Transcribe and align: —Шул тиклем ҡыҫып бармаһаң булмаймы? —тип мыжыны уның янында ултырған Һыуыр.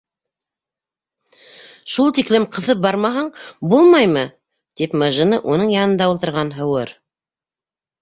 —Шул 1.95 2.09
тиклем 2.21 2.47
ҡыҫып 2.57 2.81
бармаһаң 2.87 3.31
булмаймы? 3.75 4.27
—тип 4.35 4.99
мыжыны 5.05 5.43
уның 5.55 5.79
янында 5.79 6.13
ултырған 6.17 6.55
Һыуыр. 6.61 6.99